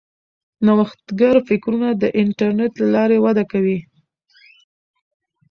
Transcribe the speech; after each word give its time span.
نوښتګر 0.65 1.35
فکرونه 1.47 1.89
د 2.01 2.03
انټرنیټ 2.21 2.73
له 2.81 2.87
لارې 2.95 3.17
وده 3.25 3.43
کوي. 3.51 3.79